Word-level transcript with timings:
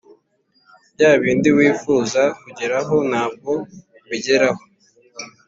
bya 0.93 1.11
bindi 1.21 1.49
wifuza 1.57 2.21
kugeraho 2.41 2.95
ntabwo 3.09 3.51
ubigeraho. 4.05 4.61